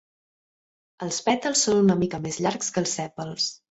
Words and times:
Els 1.07 1.21
pètals 1.27 1.63
són 1.69 1.85
una 1.85 2.01
mica 2.03 2.25
més 2.27 2.43
llargs 2.47 2.77
que 2.79 2.87
els 2.87 3.01
sèpals. 3.03 3.57